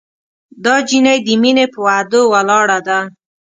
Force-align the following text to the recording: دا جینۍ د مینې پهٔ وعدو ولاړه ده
دا 0.63 0.75
جینۍ 0.87 1.17
د 1.23 1.27
مینې 1.41 1.65
پهٔ 1.73 1.79
وعدو 1.85 2.21
ولاړه 2.33 2.79
ده 2.87 2.99